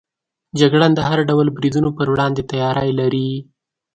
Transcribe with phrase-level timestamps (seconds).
[0.59, 3.31] جګړن د هر ډول بریدونو پر وړاندې تیاری لري.